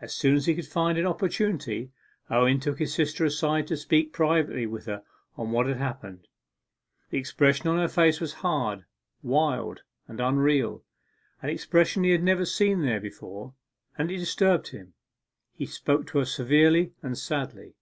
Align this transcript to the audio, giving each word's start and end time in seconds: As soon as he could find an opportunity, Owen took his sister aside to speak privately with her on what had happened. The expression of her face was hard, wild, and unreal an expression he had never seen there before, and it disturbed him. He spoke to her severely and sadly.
As 0.00 0.12
soon 0.12 0.34
as 0.34 0.46
he 0.46 0.56
could 0.56 0.66
find 0.66 0.98
an 0.98 1.06
opportunity, 1.06 1.92
Owen 2.28 2.58
took 2.58 2.80
his 2.80 2.92
sister 2.92 3.24
aside 3.24 3.68
to 3.68 3.76
speak 3.76 4.12
privately 4.12 4.66
with 4.66 4.86
her 4.86 5.04
on 5.36 5.52
what 5.52 5.66
had 5.68 5.76
happened. 5.76 6.26
The 7.10 7.18
expression 7.18 7.68
of 7.68 7.76
her 7.76 7.86
face 7.86 8.18
was 8.20 8.32
hard, 8.42 8.84
wild, 9.22 9.82
and 10.08 10.20
unreal 10.20 10.82
an 11.40 11.50
expression 11.50 12.02
he 12.02 12.10
had 12.10 12.22
never 12.24 12.44
seen 12.44 12.82
there 12.82 12.98
before, 12.98 13.54
and 13.96 14.10
it 14.10 14.16
disturbed 14.18 14.70
him. 14.70 14.94
He 15.54 15.66
spoke 15.66 16.04
to 16.08 16.18
her 16.18 16.24
severely 16.24 16.94
and 17.00 17.16
sadly. 17.16 17.76